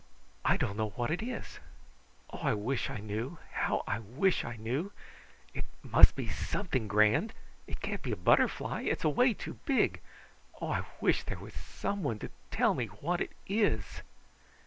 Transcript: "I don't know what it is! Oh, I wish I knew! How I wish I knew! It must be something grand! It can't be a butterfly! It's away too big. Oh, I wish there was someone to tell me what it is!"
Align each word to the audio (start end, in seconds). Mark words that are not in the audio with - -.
"I 0.43 0.57
don't 0.57 0.77
know 0.77 0.89
what 0.95 1.11
it 1.11 1.21
is! 1.21 1.59
Oh, 2.31 2.39
I 2.39 2.55
wish 2.55 2.89
I 2.89 2.97
knew! 2.97 3.37
How 3.51 3.83
I 3.85 3.99
wish 3.99 4.43
I 4.43 4.55
knew! 4.55 4.91
It 5.53 5.63
must 5.83 6.15
be 6.15 6.27
something 6.27 6.87
grand! 6.87 7.33
It 7.67 7.81
can't 7.81 8.01
be 8.01 8.11
a 8.11 8.15
butterfly! 8.15 8.81
It's 8.81 9.03
away 9.03 9.35
too 9.35 9.59
big. 9.67 10.01
Oh, 10.59 10.69
I 10.69 10.85
wish 11.01 11.21
there 11.25 11.37
was 11.37 11.53
someone 11.53 12.17
to 12.17 12.31
tell 12.49 12.73
me 12.73 12.87
what 12.87 13.21
it 13.21 13.33
is!" 13.45 14.01